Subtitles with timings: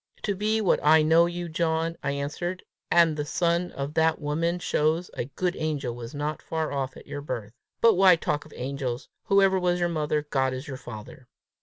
[0.23, 4.57] "To be what I know you, John," I answered, "and the son of that woman,
[4.57, 7.53] shows a good angel was not far off at your birth.
[7.81, 9.09] But why talk of angels?
[9.25, 11.27] Whoever was your mother, God is your father!"